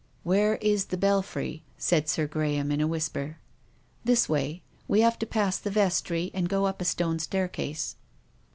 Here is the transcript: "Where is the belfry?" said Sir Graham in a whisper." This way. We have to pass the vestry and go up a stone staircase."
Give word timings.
"Where 0.33 0.55
is 0.55 0.85
the 0.85 0.97
belfry?" 0.97 1.63
said 1.77 2.09
Sir 2.09 2.25
Graham 2.25 2.71
in 2.71 2.81
a 2.81 2.87
whisper." 2.87 3.37
This 4.03 4.27
way. 4.27 4.63
We 4.87 5.01
have 5.01 5.19
to 5.19 5.27
pass 5.27 5.59
the 5.59 5.69
vestry 5.69 6.31
and 6.33 6.49
go 6.49 6.65
up 6.65 6.81
a 6.81 6.85
stone 6.85 7.19
staircase." 7.19 7.97